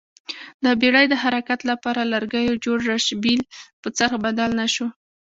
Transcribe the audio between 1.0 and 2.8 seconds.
د حرکت لپاره لرګیو جوړ